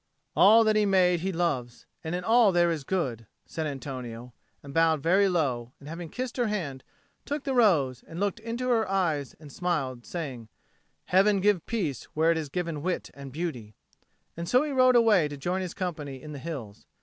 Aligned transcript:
"All 0.35 0.63
that 0.63 0.75
He 0.75 0.83
made 0.87 1.19
He 1.19 1.31
loves, 1.31 1.85
and 2.03 2.15
in 2.15 2.23
all 2.23 2.51
there 2.51 2.71
is 2.71 2.83
good," 2.83 3.27
said 3.45 3.67
Antonio, 3.67 4.33
and 4.63 4.71
he 4.71 4.73
bowed 4.73 5.03
very 5.03 5.29
low, 5.29 5.73
and, 5.79 5.87
having 5.87 6.09
kissed 6.09 6.37
her 6.37 6.47
hand, 6.47 6.83
took 7.23 7.43
the 7.43 7.53
rose; 7.53 8.01
and 8.07 8.17
he 8.17 8.19
looked 8.19 8.39
into 8.39 8.69
her 8.69 8.89
eyes 8.89 9.35
and 9.39 9.51
smiled, 9.51 10.07
saying, 10.07 10.47
"Heaven 11.05 11.39
give 11.39 11.63
peace 11.67 12.05
where 12.15 12.31
it 12.31 12.37
has 12.37 12.49
given 12.49 12.81
wit 12.81 13.11
and 13.13 13.31
beauty;" 13.31 13.75
and 14.35 14.49
so 14.49 14.63
he 14.63 14.71
rode 14.71 14.95
away 14.95 15.27
to 15.27 15.37
join 15.37 15.61
his 15.61 15.75
company 15.75 16.19
in 16.19 16.31
the 16.31 16.39
hills. 16.39 16.87